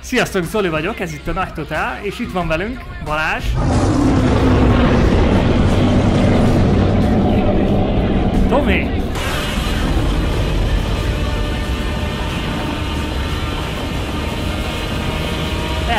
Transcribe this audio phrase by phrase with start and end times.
[0.00, 3.44] Sziasztok, Zoli vagyok, ez itt a Nagy Totál, és itt van velünk Balázs.
[8.48, 9.09] Tomi.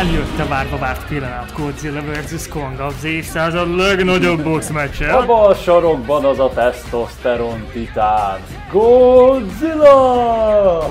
[0.01, 2.47] Eljött a várva várt pillanat Godzilla vs.
[2.47, 5.13] Kong az évszázad legnagyobb boxmeccse.
[5.13, 8.39] A sarokban az a testoszteron titán.
[8.71, 9.99] Godzilla!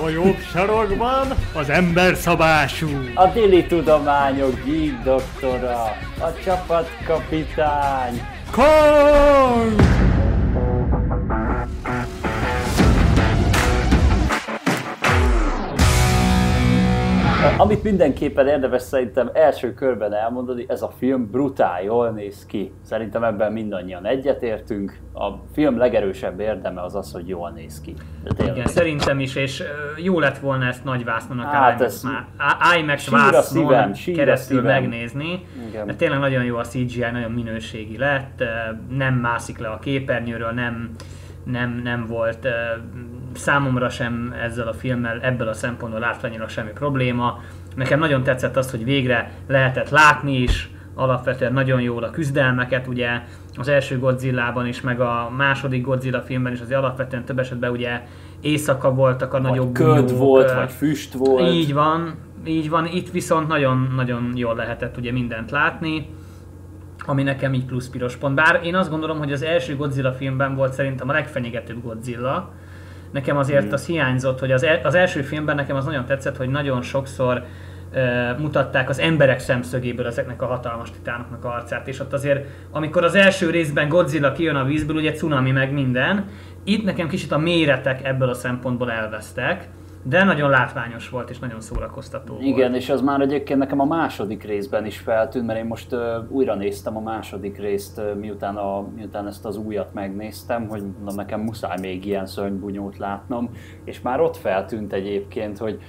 [0.03, 2.87] A jobb sarokban az ember szabású.
[3.13, 5.81] A Dili Tudományok Geek doktora,
[6.19, 8.21] a csapatkapitány.
[8.51, 10.10] Kong!
[17.61, 22.71] Amit mindenképpen érdemes szerintem első körben elmondani, ez a film brutál jól néz ki.
[22.81, 24.99] Szerintem ebben mindannyian egyetértünk.
[25.13, 27.93] A film legerősebb érdeme az az, hogy jól néz ki.
[28.37, 28.51] De.
[28.51, 29.63] Igen, szerintem is, és
[29.97, 32.07] jó lett volna ezt nagy vásznonak hát IMAX, ez
[32.79, 34.81] IMAX vásznon keresztül szívem.
[34.81, 35.45] megnézni.
[35.67, 35.85] Igen.
[35.85, 38.43] Mert tényleg nagyon jó a CGI, nagyon minőségi lett,
[38.89, 40.95] nem mászik le a képernyőről, nem
[41.43, 42.47] nem, nem volt
[43.33, 47.39] számomra sem ezzel a filmmel ebből a szempontból látványra semmi probléma.
[47.75, 53.09] Nekem nagyon tetszett az, hogy végre lehetett látni is, alapvetően nagyon jól a küzdelmeket, ugye
[53.57, 58.01] az első Godzilla-ban is, meg a második Godzilla filmben is azért alapvetően több esetben ugye
[58.41, 61.53] éjszaka voltak a vagy nagyobb köd bújók, volt, vagy füst volt.
[61.53, 62.15] Így van,
[62.45, 66.07] így van, itt viszont nagyon-nagyon jól lehetett ugye mindent látni
[67.05, 68.35] ami nekem így plusz piros pont.
[68.35, 72.53] Bár én azt gondolom, hogy az első Godzilla filmben volt szerintem a legfenyegetőbb Godzilla.
[73.11, 73.71] Nekem azért mm.
[73.71, 77.43] az hiányzott, hogy az, el, az első filmben nekem az nagyon tetszett, hogy nagyon sokszor
[77.93, 83.15] uh, mutatták az emberek szemszögéből ezeknek a hatalmas titánoknak arcát, és ott azért, amikor az
[83.15, 86.25] első részben Godzilla kijön a vízből, ugye cunami meg minden,
[86.63, 89.67] itt nekem kicsit a méretek ebből a szempontból elvesztek,
[90.03, 92.81] de nagyon látványos volt, és nagyon szórakoztató Igen, volt.
[92.81, 95.99] és az már egyébként nekem a második részben is feltűnt, mert én most uh,
[96.29, 101.13] újra néztem a második részt, uh, miután, a, miután ezt az újat megnéztem, hogy na,
[101.13, 103.49] nekem muszáj még ilyen szörnybunyót látnom,
[103.83, 105.79] és már ott feltűnt egyébként, hogy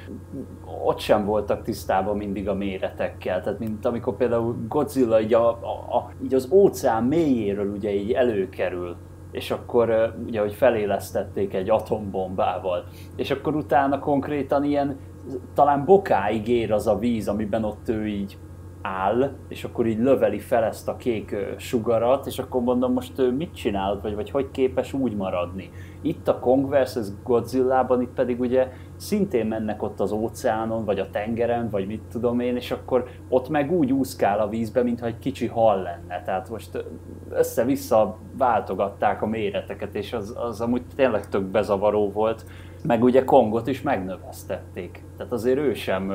[0.85, 3.41] ott sem voltak tisztában mindig a méretekkel.
[3.43, 8.13] Tehát mint amikor például Godzilla így, a, a, a, így az óceán mélyéről ugye így
[8.13, 8.97] előkerül,
[9.33, 12.85] és akkor ugye, hogy felélesztették egy atombombával,
[13.17, 14.99] és akkor utána konkrétan ilyen
[15.55, 18.39] talán bokáig ér az a víz, amiben ott ő így
[18.83, 23.33] áll, és akkor így löveli fel ezt a kék sugarat, és akkor mondom, most ő
[23.33, 25.71] mit csinál, vagy, vagy hogy képes úgy maradni.
[26.01, 26.99] Itt a Kong vs.
[27.25, 32.41] Godzilla-ban, itt pedig ugye szintén mennek ott az óceánon, vagy a tengeren, vagy mit tudom
[32.41, 36.23] én, és akkor ott meg úgy úszkál a vízbe, mintha egy kicsi hal lenne.
[36.25, 36.85] Tehát most
[37.31, 42.45] össze-vissza váltogatták a méreteket, és az, az amúgy tényleg tök bezavaró volt.
[42.83, 45.03] Meg ugye Kongot is megnövesztették.
[45.17, 46.13] Tehát azért ő sem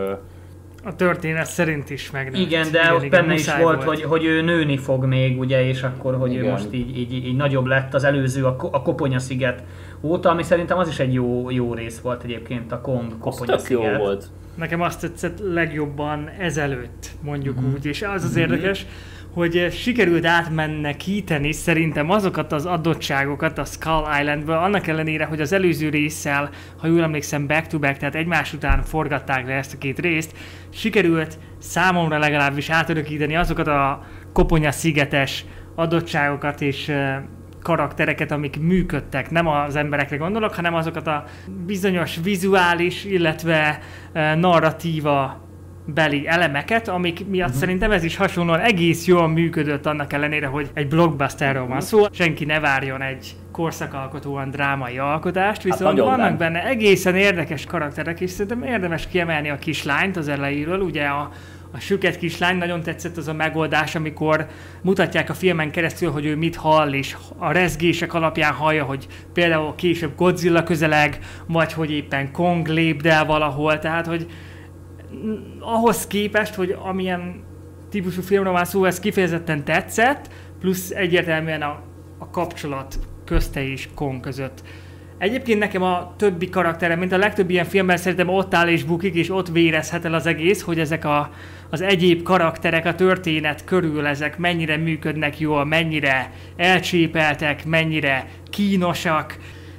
[0.84, 2.42] a történet szerint is megnőtt.
[2.42, 3.84] Igen, de igen, ott igen, benne is volt, volt.
[3.84, 6.46] Hogy, hogy ő nőni fog még, ugye, és akkor, hogy igen.
[6.46, 9.64] ő most így, így, így, nagyobb lett az előző, a, a Koponya sziget
[10.02, 13.84] óta, ami szerintem az is egy jó, jó rész volt egyébként, a Kong Koponya sziget.
[13.84, 14.26] jó volt.
[14.56, 17.74] Nekem azt tetszett legjobban ezelőtt, mondjuk mm-hmm.
[17.74, 18.40] úgy, és az az mm-hmm.
[18.40, 18.86] érdekes,
[19.34, 25.90] hogy sikerült átmenekíteni szerintem azokat az adottságokat a Skull Islandből, annak ellenére, hogy az előző
[25.90, 30.38] résszel, ha jól emlékszem, back-to-back, tehát egymás után forgatták le ezt a két részt,
[30.70, 36.92] sikerült számomra legalábbis átörökíteni azokat a koponya szigetes adottságokat és
[37.68, 39.32] karaktereket, amik működtek.
[39.32, 41.24] Nem az emberekre gondolok, hanem azokat a
[41.66, 43.80] bizonyos vizuális, illetve
[44.36, 45.46] narratíva
[45.86, 47.62] beli elemeket, amik miatt uh-huh.
[47.62, 52.06] szerintem ez is hasonlóan egész jól működött annak ellenére, hogy egy blockbusterről van szó.
[52.12, 56.38] Senki ne várjon egy korszakalkotóan drámai alkotást, hát viszont hát vannak nem.
[56.38, 61.32] benne egészen érdekes karakterek, és szerintem érdemes kiemelni a kislányt az elejéről, ugye a,
[61.78, 64.48] a süket kislány, nagyon tetszett az a megoldás, amikor
[64.82, 69.76] mutatják a filmen keresztül, hogy ő mit hall, és a rezgések alapján hallja, hogy például
[69.76, 74.28] később Godzilla közeleg, vagy hogy éppen Kong lépdel valahol, tehát hogy
[75.60, 77.44] ahhoz képest, hogy amilyen
[77.90, 80.30] típusú filmről van szó, ez kifejezetten tetszett,
[80.60, 81.82] plusz egyértelműen a,
[82.18, 84.64] a kapcsolat közte és Kong között.
[85.18, 89.16] Egyébként nekem a többi karakterem, mint a legtöbb ilyen filmben szerintem ott áll és bukik,
[89.16, 91.32] és ott vérezhet el az egész, hogy ezek a,
[91.70, 99.38] az egyéb karakterek a történet körül, ezek mennyire működnek jól, mennyire elcsépeltek, mennyire kínosak,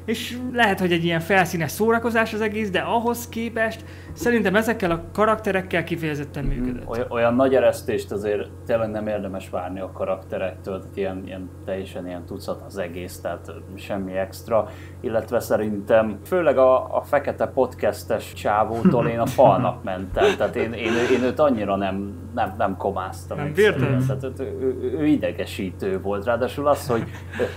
[0.09, 3.85] és lehet, hogy egy ilyen felszínes szórakozás az egész, de ahhoz képest
[4.19, 6.55] szerintem ezekkel a karakterekkel kifejezetten Mhm.
[6.55, 6.89] működött.
[6.89, 12.07] Olyan, olyan nagy eresztést azért tényleg nem érdemes várni a karakterektől, tehát ilyen, ilyen teljesen
[12.07, 14.69] ilyen tucat az egész, tehát semmi extra,
[15.01, 20.93] illetve szerintem főleg a, a fekete podcastes csávótól én a falnak mentem, tehát én, én,
[21.13, 23.37] én őt annyira nem, nem, nem komáztam.
[23.37, 24.07] Nem bírtad?
[24.07, 27.05] Tehát ő, ő, ő idegesítő volt, ráadásul az, hogy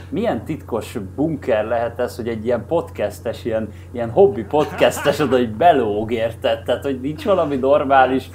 [0.09, 5.53] milyen titkos bunker lehet ez, hogy egy ilyen podcastes, ilyen, ilyen hobbi podcastes oda, hogy
[5.55, 6.11] belóg,
[6.51, 6.65] érted?
[6.65, 8.29] Tehát, hogy nincs valami normális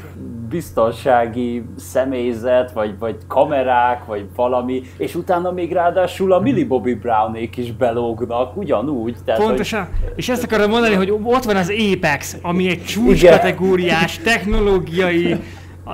[0.48, 7.56] biztonsági személyzet, vagy, vagy kamerák, vagy valami, és utána még ráadásul a Millie Bobby Brownék
[7.56, 9.16] is belógnak, ugyanúgy.
[9.24, 9.88] Tehát, Pontosan.
[10.16, 12.86] És ezt akarom mondani, hogy ott van az Apex, ami egy Igen.
[12.86, 15.36] csúcskategóriás, technológiai,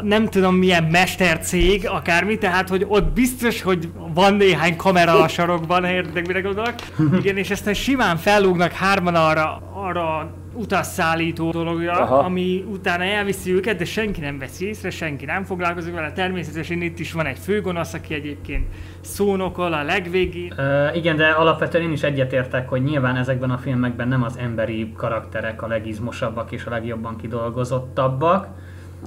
[0.03, 5.85] nem tudom milyen mestercég, akármi, tehát hogy ott biztos, hogy van néhány kamera a sarokban,
[5.85, 6.75] értek mire gondolok.
[7.19, 12.19] Igen, és aztán simán fellógnak hárman arra, arra utasszállító dologra, Aha.
[12.19, 16.13] ami utána elviszi őket, de senki nem veszi észre, senki nem foglalkozik vele.
[16.13, 18.67] Természetesen itt is van egy főgonosz, aki egyébként
[19.01, 20.53] szónokol a legvégén.
[20.57, 24.93] Ö, igen, de alapvetően én is egyetértek, hogy nyilván ezekben a filmekben nem az emberi
[24.97, 28.47] karakterek a legizmosabbak és a legjobban kidolgozottabbak,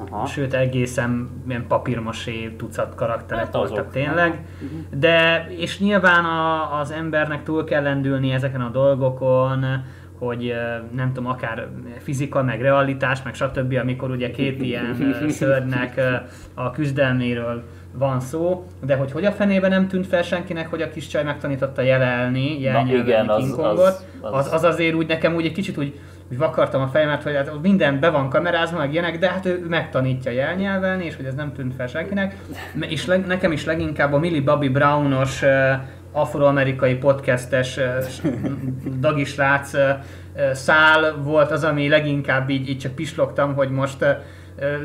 [0.10, 0.26] Aha.
[0.26, 4.46] sőt egészen ilyen papírmasé tucat karakterek Hát voltak tényleg.
[4.90, 9.66] De, és nyilván a, az embernek túl kell lendülni ezeken a dolgokon,
[10.20, 10.54] hogy
[10.96, 11.68] nem tudom, akár
[12.00, 14.86] fizika, meg realitás, meg stb., amikor ugye két ilyen
[15.30, 16.02] szörnynek
[16.54, 17.64] a küzdelméről
[17.98, 21.24] van szó, de hogy hogy a fenében nem tűnt fel senkinek, hogy a kis csaj
[21.24, 22.58] megtanította jelelni,
[23.30, 26.00] az- King Kongot, az- az, az- az, az azért úgy nekem úgy egy kicsit úgy,
[26.32, 29.66] úgy vakartam a fejemet, hogy hát minden be van kamerázva, meg ilyenek, de hát ő
[29.70, 32.36] megtanítja jelnyelvelni, és hogy ez nem tűnt fel senkinek.
[32.80, 35.44] És leg, nekem is leginkább a Millie Bobby Brownos
[36.16, 37.80] afroamerikai podcastes
[39.00, 39.82] dagi srác uh,
[40.54, 44.06] szál volt az, ami leginkább így, így csak pislogtam, hogy most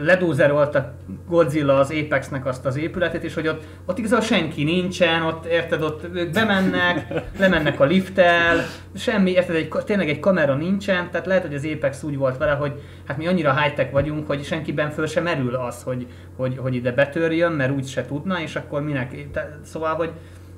[0.03, 0.93] ledúzerolta
[1.29, 5.83] Godzilla az Apexnek azt az épületet, és hogy ott, ott igazából senki nincsen, ott érted,
[5.83, 8.57] ott ők bemennek, lemennek a lifttel,
[8.97, 12.53] semmi, érted, egy, tényleg egy kamera nincsen, tehát lehet, hogy az Apex úgy volt vele,
[12.53, 12.73] hogy
[13.07, 16.07] hát mi annyira high-tech vagyunk, hogy senkiben föl sem merül az, hogy,
[16.37, 20.11] hogy, hogy ide betörjön, mert úgy se tudna, és akkor minek, te, szóval, hogy,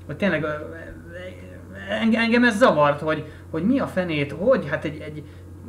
[0.07, 0.47] hogy tényleg
[2.15, 5.23] engem ez zavart, hogy, hogy mi a fenét, hogy hát egy, egy,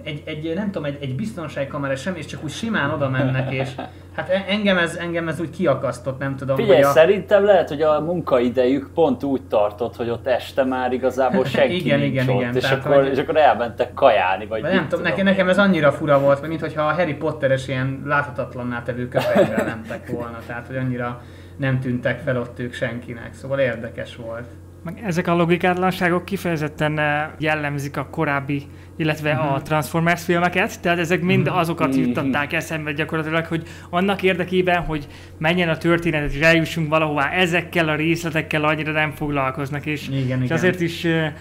[0.03, 3.69] egy, egy nem tudom, egy, egy biztonságkamera sem, és csak úgy simán oda mennek, és
[4.15, 6.91] hát e- engem ez, engem ez úgy kiakasztott, nem tudom, Figyelj, hogy a...
[6.91, 12.00] szerintem lehet, hogy a munkaidejük pont úgy tartott, hogy ott este már igazából senki Igen,
[12.00, 15.03] nincs igen, ott, igen, és, tehát, akkor, hogy- és akkor elmentek kajálni, vagy nem tudom,
[15.03, 19.63] nekem, nekem ez annyira fura volt, mint mintha a Harry Potteres ilyen láthatatlanná tevő köpenyre
[19.63, 21.21] mentek volna, tehát hogy annyira
[21.57, 24.47] nem tűntek fel ott ők senkinek, szóval érdekes volt.
[24.83, 28.63] Meg ezek a logikátlanságok kifejezetten eh, jellemzik a korábbi,
[28.97, 32.00] illetve a Transformers filmeket, tehát ezek mind azokat Mhm.
[32.00, 35.07] juttatták eszembe gyakorlatilag, hogy annak érdekében, hogy
[35.38, 40.45] menjen a történet és eljussunk valahová, ezekkel a részletekkel annyira nem foglalkoznak, és, Igen, és
[40.45, 40.57] igen.
[40.57, 41.33] azért is eh,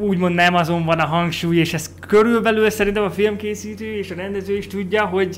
[0.00, 4.56] úgymond nem azon van a hangsúly, és ez körülbelül szerintem a filmkészítő és a rendező
[4.56, 5.36] is tudja, hogy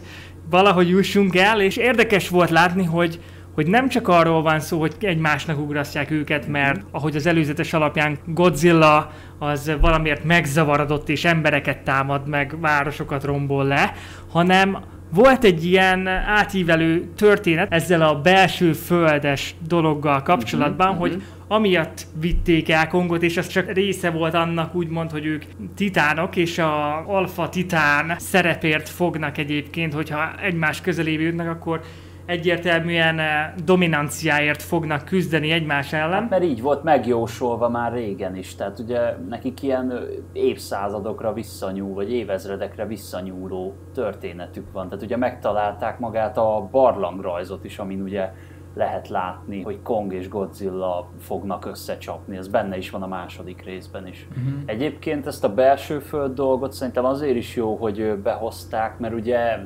[0.50, 3.20] valahogy jussunk el, és érdekes volt látni, hogy
[3.58, 8.18] hogy nem csak arról van szó, hogy egymásnak ugrasztják őket, mert ahogy az előzetes alapján
[8.26, 13.92] Godzilla az valamiért megzavarodott és embereket támad meg, városokat rombol le,
[14.30, 14.78] hanem
[15.12, 21.20] volt egy ilyen átívelő történet ezzel a belső földes dologgal kapcsolatban, Mhm, hogy mhm.
[21.48, 25.44] amiatt vitték el Kongot, és az csak része volt annak úgymond, hogy ők
[25.76, 31.80] titánok, és a alfa titán szerepért fognak egyébként, hogyha egymás közelébe jutnak, akkor
[32.28, 36.20] egyértelműen eh, dominanciáért fognak küzdeni egymás ellen.
[36.20, 39.92] Hát mert így volt megjósolva már régen is, tehát ugye nekik ilyen
[40.32, 44.88] évszázadokra visszanyúl, vagy évezredekre visszanyúló történetük van.
[44.88, 48.32] Tehát ugye megtalálták magát a barlangrajzot is, amin ugye
[48.74, 54.06] lehet látni, hogy Kong és Godzilla fognak összecsapni, ez benne is van a második részben
[54.06, 54.26] is.
[54.30, 54.62] Uh-huh.
[54.66, 59.58] Egyébként ezt a belső föld dolgot szerintem azért is jó, hogy behozták, mert ugye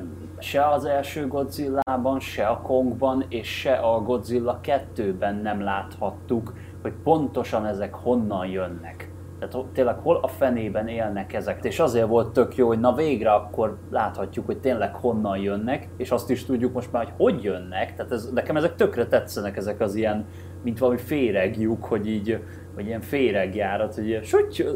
[0.43, 6.93] se az első Godzillában, se a Kongban, és se a Godzilla 2-ben nem láthattuk, hogy
[7.03, 9.11] pontosan ezek honnan jönnek.
[9.39, 11.63] Tehát tényleg hol a fenében élnek ezek.
[11.63, 16.11] És azért volt tök jó, hogy na végre akkor láthatjuk, hogy tényleg honnan jönnek, és
[16.11, 17.95] azt is tudjuk most már, hogy hogy jönnek.
[17.95, 20.25] Tehát ez, nekem ezek tökre tetszenek, ezek az ilyen,
[20.63, 22.43] mint valami féregjuk, hogy így,
[22.75, 24.23] vagy ilyen féregjárat, hogy ilyen,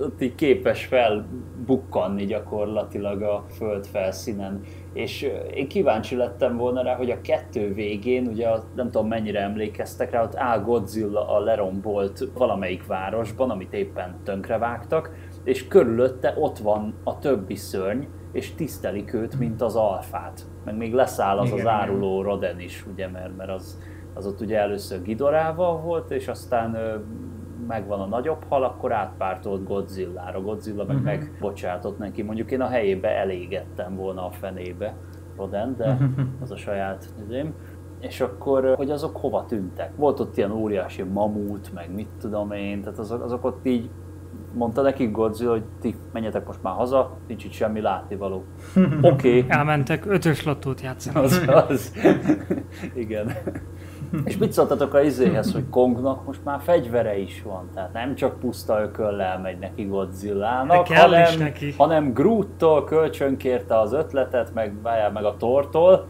[0.01, 4.61] ott így képes felbukkanni gyakorlatilag a föld felszínen.
[4.97, 10.11] És én kíváncsi lettem volna rá, hogy a kettő végén, ugye nem tudom mennyire emlékeztek
[10.11, 15.11] rá, ott áll Godzilla a lerombolt valamelyik városban, amit éppen tönkrevágtak,
[15.43, 20.41] és körülötte ott van a többi szörny, és tisztelik őt, mint az alfát.
[20.65, 23.79] Meg még leszáll az Igen, az áruló Roden is, ugye, mert, mert az,
[24.13, 26.77] az ott ugye először Gidorával volt, és aztán
[27.67, 30.41] megvan a nagyobb hal, akkor átpártolt Godzillára.
[30.41, 31.05] Godzilla meg Mhm.
[31.05, 32.21] megbocsátott neki.
[32.21, 34.93] Mondjuk én a helyébe elégettem volna a fenébe
[35.37, 35.97] Roden, de
[36.41, 37.53] az a saját izém.
[37.99, 39.95] És akkor, hogy azok hova tűntek?
[39.95, 43.89] Volt ott ilyen óriási mamut, meg mit tudom én, tehát azok, azok ott így
[44.53, 48.43] mondta nekik Godzilla, hogy ti menjetek most már haza, nincs itt semmi látnivaló.
[49.01, 49.45] Oké, okay.
[49.47, 51.17] Elmentek ötös lottót játszani.
[51.19, 51.93] az, az.
[52.95, 53.31] Igen.
[54.25, 58.39] És mit szóltatok a izéhez, hogy Kongnak most már fegyvere is van, tehát nem csak
[58.39, 61.73] puszta ököllel megy neki Godzillának, hanem, neki.
[61.77, 64.73] hanem Groot-tól kölcsönkérte az ötletet, meg,
[65.13, 66.07] meg a Thor-tól.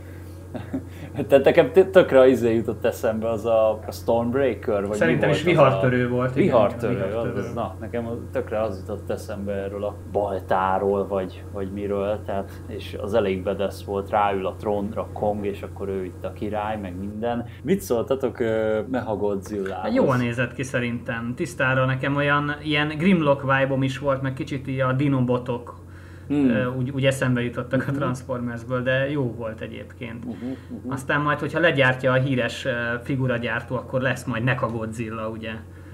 [1.28, 5.46] Tehát nekem tökre izé jutott eszembe az a, a Stormbreaker, vagy Szerintem is az a-
[5.50, 6.30] vihartörő volt.
[6.36, 7.40] igen, Vihartörő, vihartörő.
[7.40, 12.52] az, na, nekem az- tökre az jutott eszembe erről a baltáról, vagy, vagy miről, tehát,
[12.68, 16.78] és az elég bedesz volt, ráül a trónra Kong, és akkor ő itt a király,
[16.80, 17.46] meg minden.
[17.64, 18.48] Mit szóltatok uh,
[18.92, 19.76] Mechagodzilla?
[19.76, 21.34] Hát jól nézett ki szerintem.
[21.36, 25.86] Tisztára nekem olyan ilyen Grimlock vibe is volt, meg kicsit így a dinobotok
[26.28, 26.76] Hmm.
[26.78, 30.26] Úgy, úgy eszembe jutottak a Transformersből, de jó volt egyébként.
[30.26, 30.94] Uh-huh, uh-huh.
[30.94, 32.68] Aztán majd, hogyha legyártja a híres
[33.04, 35.52] figuragyártó, akkor lesz majd Mecha Godzilla, ugye,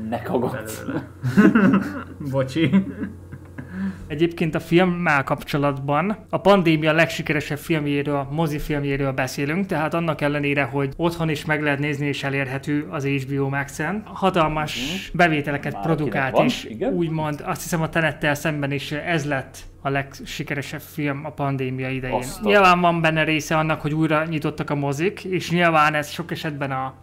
[0.09, 1.03] Mechagodzilla.
[1.25, 1.83] belőle.
[2.31, 2.69] Bocsi.
[4.07, 11.29] Egyébként a filmmel kapcsolatban a pandémia legsikeresebb filmjéről, mozifilmjéről beszélünk, tehát annak ellenére, hogy otthon
[11.29, 16.93] is meg lehet nézni és elérhető az HBO Max-en, hatalmas bevételeket Már produkált, és igen.
[16.93, 22.15] úgymond azt hiszem a Tenettel szemben is ez lett a legsikeresebb film a pandémia idején.
[22.17, 26.09] Azt a- Nyilván van benne része annak, hogy újra nyitottak a mozik, és nyilván ez
[26.09, 26.93] sok esetben a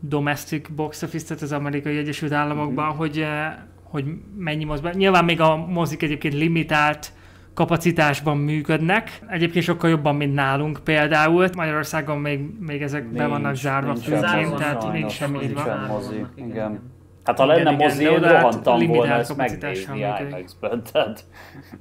[0.00, 2.96] domestic box office, tehát az amerikai Egyesült Államokban, Mhm.
[2.96, 4.04] hogy, eh, hogy
[4.38, 4.92] mennyi moz be.
[4.92, 7.12] Nyilván még a mozik egyébként limitált
[7.54, 9.20] kapacitásban működnek.
[9.28, 11.48] Egyébként sokkal jobban, mint nálunk például.
[11.56, 16.80] Magyarországon még, még ezek be vannak zárva főként, tehát nincs semmi nincsen mozi, igen, igen.
[17.24, 19.98] Hát ha Igen, lenne igen, mozi, én rohantam volna ezt megnézni.
[19.98, 21.24] IMAX-ben, tehát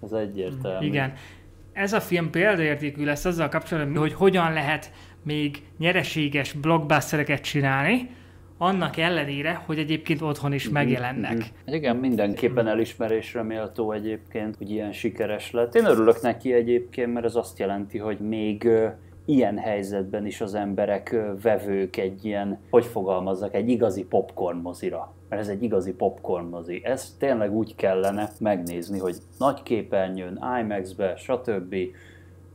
[0.04, 0.86] ez egyértelmű.
[0.86, 1.14] Igen.
[1.74, 4.92] Ez a film példaértékű lesz azzal kapcsolatban, hogy hogyan lehet
[5.24, 8.10] még nyereséges blockbustereket csinálni,
[8.62, 11.34] annak ellenére, hogy egyébként otthon is megjelennek.
[11.34, 11.76] Mhm.
[11.76, 15.76] Igen, mindenképpen elismerésre méltó egyébként, hogy ilyen sikeres lett.
[15.76, 18.70] Én örülök neki egyébként, mert ez azt jelenti, hogy még
[19.30, 25.14] ilyen helyzetben is az emberek vevők egy ilyen, hogy fogalmazzak, egy igazi popcorn mozira.
[25.30, 26.82] Mert ez egy igazi popcorn mozi.
[26.84, 31.76] Ez tényleg úgy kellene megnézni, hogy nagy képernyőn, IMAX-be, stb.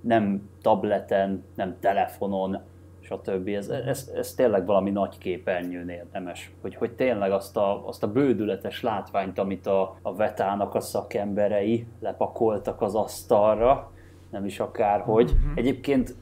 [0.01, 2.59] Nem tableten, nem telefonon,
[3.01, 3.49] stb.
[3.49, 8.13] Ez, ez, ez tényleg valami nagy képernyőn érdemes, hogy, hogy tényleg azt a, azt a
[8.13, 13.93] bődületes látványt, amit a, a vetának a szakemberei lepakoltak az asztalra,
[14.31, 15.33] nem is akárhogy.
[15.33, 15.59] Mhm.
[15.59, 16.15] Egyébként,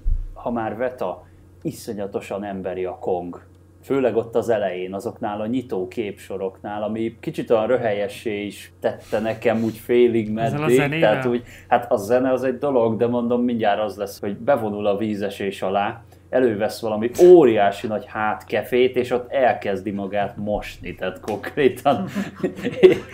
[0.43, 1.27] ha már veta,
[1.63, 3.43] iszonyatosan emberi a Kong.
[3.83, 9.63] Főleg ott az elején, azoknál a nyitó képsoroknál, ami kicsit olyan röhelyessé is tette nekem
[9.63, 11.01] úgy félig meddig.
[11.01, 14.87] Tehát úgy, hát a zene az egy dolog, de mondom mindjárt az lesz, hogy bevonul
[14.87, 22.09] a vízesés alá, elővesz valami óriási nagy hátkefét, és ott elkezdi magát mosni, tehát konkrétan...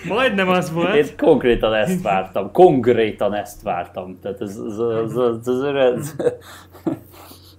[0.08, 0.94] Majdnem az volt.
[0.94, 4.18] Én konkrétan ezt vártam, konkrétan ezt vártam.
[4.22, 6.16] Tehát ez, ez, ez, ez, ez, ez,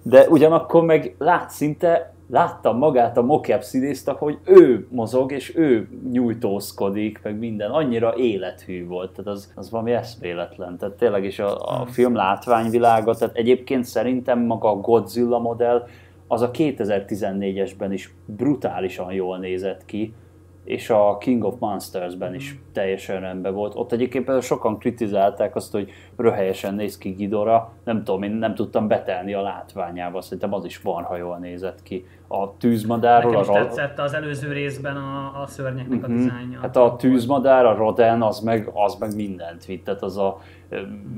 [0.02, 5.88] de ugyanakkor meg lát szinte, láttam magát a mocap színészt, hogy ő mozog, és ő
[6.12, 10.78] nyújtózkodik, meg minden, annyira élethű volt, tehát az, az valami eszméletlen.
[10.78, 15.86] Tehát tényleg is a, a film látványvilága, tehát egyébként szerintem maga a Godzilla modell,
[16.26, 20.14] az a 2014-esben is brutálisan jól nézett ki,
[20.64, 23.74] és a King of Monsters-ben is teljesen rendben volt.
[23.74, 28.54] Ott egyébként például sokan kritizálták azt, hogy röhelyesen néz ki Gidora, nem tudom, én nem
[28.54, 32.06] tudtam betelni a látványába, szerintem az is marha jól nézett ki.
[32.32, 36.16] A tűzmadárról, Nekem is a tetszett az előző részben a, a szörnyeknek a Mhm.
[36.16, 36.58] dizájnja.
[36.60, 39.84] Hát a tűzmadár, a Roden, az meg, az meg mindent vitt.
[39.84, 40.38] Tehát az a,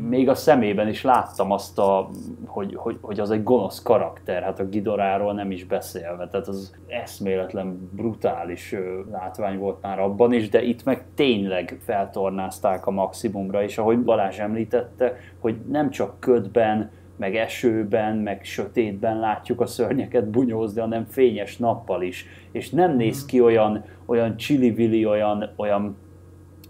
[0.08, 2.08] még a szemében is láttam azt, a,
[2.46, 6.28] hogy, hogy, hogy az egy gonosz karakter, hát a Gidoráról nem is beszélve.
[6.28, 8.74] Tehát az eszméletlen, brutális
[9.10, 14.38] látvány volt már abban is, de itt meg tényleg feltornázták a maximumra, és ahogy Balázs
[14.38, 21.56] említette, hogy nem csak ködben, meg esőben, meg sötétben látjuk a szörnyeket bunyózni, hanem fényes
[21.56, 22.26] nappal is.
[22.52, 25.96] És nem néz ki olyan, olyan csili olyan, olyan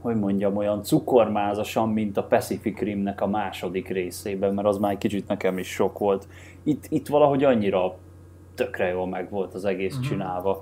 [0.03, 4.99] hogy mondjam, olyan cukormázasan, mint a Pacific Rimnek a második részében, mert az már egy
[4.99, 6.29] kicsit nekem is sok volt.
[6.63, 7.97] Itt, itt valahogy annyira
[8.55, 10.09] tökre jól meg volt az egész uh-huh.
[10.09, 10.61] csinálva.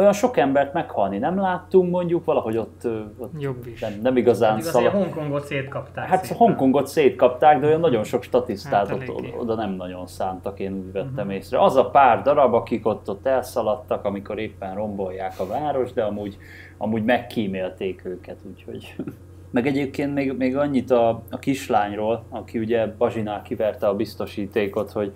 [0.00, 2.88] Olyan sok embert meghalni nem láttunk mondjuk, valahogy ott,
[3.18, 3.80] ott Jobb is.
[3.80, 4.92] nem, nem igazán a szalad.
[4.92, 6.36] Hongkongot szétkapták Hát szépen.
[6.36, 10.92] Hongkongot szétkapták, de olyan nagyon sok statisztát Hát ott, oda nem nagyon szántak, én úgy
[10.92, 11.30] vettem Mhm.
[11.34, 11.62] észre.
[11.62, 16.36] Az a pár darab, akik ott, ott elszaladtak, amikor éppen rombolják a város, de amúgy,
[16.78, 18.94] amúgy megkímélték őket, úgyhogy...
[19.52, 25.12] Meg egyébként még, még annyit a, a kislányról, aki ugye Bazsinál kiverte a biztosítékot, hogy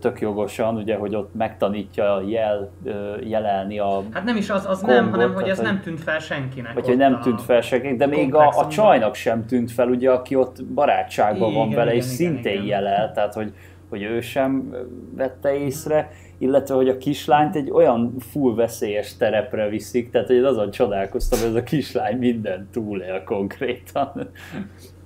[0.00, 4.80] tök jogosan, ugye, hogy ott megtanítja jel, ö, jelelni a Hát nem is az, az
[4.80, 6.72] Kongot, nem, hanem hogy ez nem tűnt fel senkinek.
[6.74, 9.88] vagy hogy nem a- tűnt fel senkinek, de még a, a csajnak sem tűnt fel,
[9.88, 12.66] ugye, aki ott barátságban van Igen, vele, igen, és igen, szintén igen.
[12.66, 13.52] jelel, tehát hogy,
[13.88, 14.74] hogy ő sem
[15.16, 20.70] vette észre, illetve hogy a kislányt egy olyan full veszélyes terepre viszik, tehát hogy azon
[20.70, 24.12] csodálkoztam, hogy ez a kislány minden túlél konkrétan.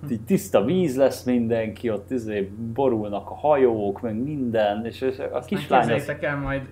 [0.09, 5.25] Így tiszta víz lesz mindenki, ott izé borulnak a hajók, meg minden, és és a
[5.25, 6.15] Aztán kislány az...
[6.21, 6.63] el majd,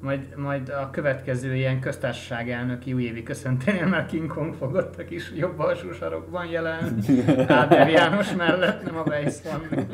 [0.00, 5.32] majd, majd a következő ilyen köztársaság elnöki újévi köszönténél már King Kong fogott a kis
[5.36, 6.98] jobb alsó sarokban jelen.
[7.48, 9.60] Áder János mellett, nem a Weiss van.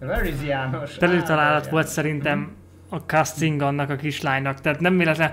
[0.00, 0.96] Where is János?
[0.96, 2.56] Előtalálat Áder volt szerintem
[2.90, 4.60] a casting annak a kislánynak.
[4.60, 5.30] Tehát nem véletlen,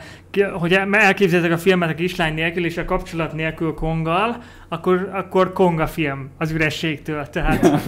[0.53, 5.87] hogy elképzeltek a filmet a kislány nélkül és a kapcsolat nélkül Konggal, akkor, akkor Konga
[5.87, 7.29] film az ürességtől.
[7.29, 7.61] Tehát,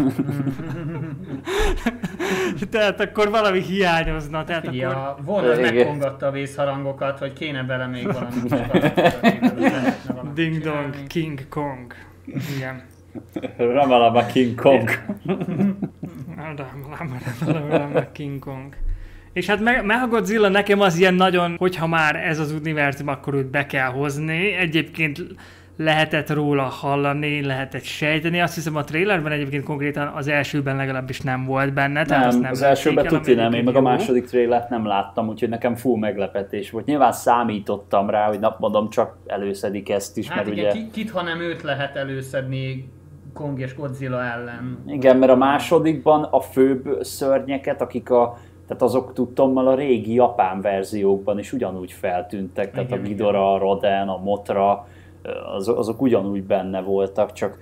[2.71, 4.43] tehát akkor valami hiányozna.
[4.43, 5.57] Tehát Figyelj, akkor...
[5.57, 5.73] Igen.
[5.73, 8.35] megkongatta a vészharangokat, hogy kéne bele még valami
[10.35, 11.07] Ding Dong.
[11.07, 11.93] King Kong.
[12.25, 12.83] Igen.
[13.57, 14.89] Ramalama King Kong.
[17.69, 18.75] Valami King Kong.
[19.37, 23.49] És hát Me- Mechagodzilla nekem az ilyen nagyon, hogyha már ez az univerzum, akkor őt
[23.49, 24.51] be kell hozni.
[24.51, 25.25] Egyébként
[25.77, 28.41] lehetett róla hallani, lehetett sejteni.
[28.41, 32.05] Azt hiszem a trailerben egyébként konkrétan az elsőben legalábbis nem volt benne.
[32.05, 35.27] Tehát azt Nem, nem az elsőben tuti nem, én meg a második trailert nem láttam,
[35.27, 36.85] úgyhogy nekem full meglepetés volt.
[36.85, 40.73] Nyilván számítottam rá, hogy nap mondom, csak előszedik ezt is, Hát mert igen, ugye...
[40.73, 42.89] ki, kit, ha nem őt lehet előszedni
[43.33, 44.83] Kong és Godzilla ellen.
[44.87, 50.61] Igen, mert a másodikban a főbb szörnyeket, akik a tehát azok tudtommal a régi japán
[50.61, 54.87] verziókban is ugyanúgy feltűntek, tehát Igen, a Ghidorah, a Rodan, a Motra,
[55.55, 57.57] az, azok ugyanúgy benne voltak, csak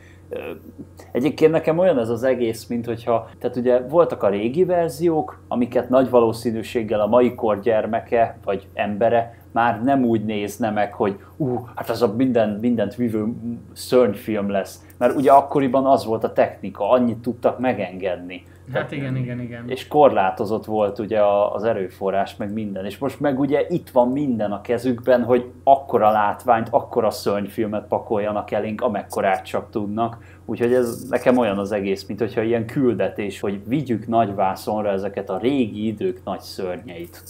[1.12, 5.90] egyébként nekem olyan ez az egész, mint hogyha, tehát ugye voltak a régi verziók, amiket
[5.90, 11.68] nagy valószínűséggel a mai kor gyermeke vagy embere már nem úgy nézne meg, hogy ú,
[11.76, 13.34] hát az a minden, mindent vívő
[13.74, 14.86] szörnyfilm lesz.
[14.98, 18.46] Mert ugye akkoriban az volt a technika, annyit tudtak megengedni.
[18.74, 19.70] Hát igen, igen, igen.
[19.70, 21.22] És korlátozott volt ugye
[21.54, 22.86] az erőforrás, meg minden.
[22.86, 28.52] És most meg ugye itt van minden a kezükben, hogy akkora látványt, akkora szörnyfilmet pakoljanak
[28.52, 30.18] elénk, amekkorát csak tudnak.
[30.46, 35.30] Úgyhogy ez nekem olyan az egész, mint hogyha ilyen küldetés, hogy vigyük nagy vászonra ezeket
[35.30, 37.24] a régi idők nagy szörnyeit.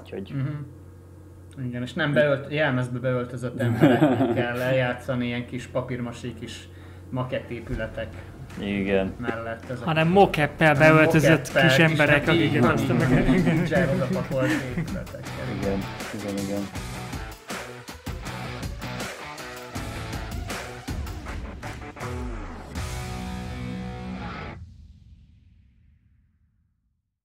[0.00, 1.66] Úgyhogy Uh-huh.
[1.66, 6.68] Igen, és nem beölt, jelmezbe beöltözött embereknek kell eljátszani ilyen kis papírmasé kis
[7.10, 8.08] makettépületek
[8.60, 9.14] igen.
[9.18, 9.70] mellett.
[9.70, 13.10] Ezek hanem mokeppel beöltözött mokeppel, kis emberek, hát akiket aztán meg...
[15.60, 15.82] Igen,
[16.14, 16.68] igen, igen.